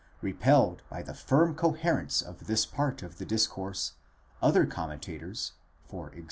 —Repelled 0.19 0.81
by 0.89 1.03
the 1.03 1.13
firm 1.13 1.53
coherence 1.53 2.23
of 2.23 2.47
this 2.47 2.65
part 2.65 3.03
of 3.03 3.19
the 3.19 3.23
discourse, 3.23 3.91
other 4.41 4.65
commentators, 4.65 5.51
e.g. 5.93 6.19